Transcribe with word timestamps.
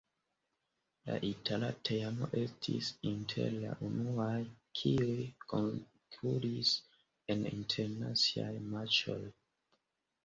La 1.09 1.17
itala 1.27 1.67
teamo 1.89 2.29
estis 2.39 2.87
inter 3.11 3.53
la 3.65 3.75
unuaj, 3.89 4.39
kiuj 4.81 5.13
konkuris 5.53 6.75
en 7.35 7.47
internaciaj 7.55 8.51
matĉoj. 8.75 9.23